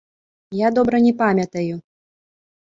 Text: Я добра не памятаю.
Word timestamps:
Я 0.59 0.71
добра 0.77 1.01
не 1.05 1.11
памятаю. 1.19 1.77